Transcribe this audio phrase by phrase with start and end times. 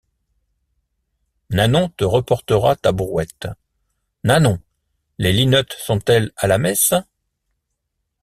[1.51, 3.47] Nanon te reportera ta brouette.—
[4.23, 4.59] Nanon,
[5.19, 6.95] les linottes sont-elles à la messe?